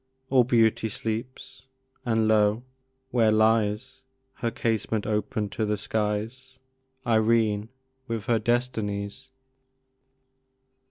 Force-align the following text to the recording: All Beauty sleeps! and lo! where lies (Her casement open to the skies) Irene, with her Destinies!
All 0.31 0.43
Beauty 0.43 0.89
sleeps! 0.89 1.67
and 2.05 2.27
lo! 2.27 2.63
where 3.11 3.31
lies 3.31 4.01
(Her 4.37 4.49
casement 4.49 5.05
open 5.05 5.47
to 5.49 5.63
the 5.63 5.77
skies) 5.77 6.57
Irene, 7.05 7.69
with 8.07 8.25
her 8.25 8.39
Destinies! 8.39 9.29